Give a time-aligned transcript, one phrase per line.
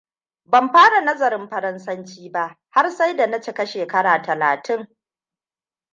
[0.45, 4.87] Ban fara nazarin Faransanci ba har sai da na cika shekara talatin.